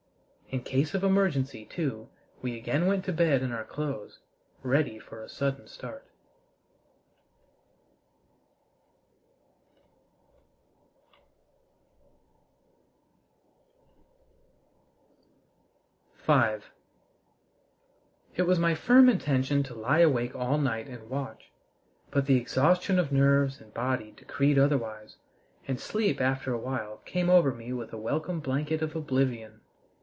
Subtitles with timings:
[0.53, 2.09] In case of emergency, too,
[2.41, 4.19] we again went to bed in our clothes,
[4.63, 6.03] ready for a sudden start.
[16.25, 16.35] V
[18.35, 21.49] It was my firm intention to lie awake all night and watch,
[22.09, 25.15] but the exhaustion of nerves and body decreed otherwise,
[25.65, 29.61] and sleep after a while came over me with a welcome blanket of oblivion.